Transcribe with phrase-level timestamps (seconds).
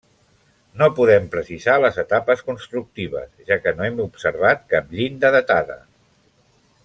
[0.81, 5.79] No podem precisar les etapes constructives, ja que no hem observat cap llinda datada.